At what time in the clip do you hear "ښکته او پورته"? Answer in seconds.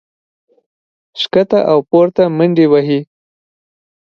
1.21-2.23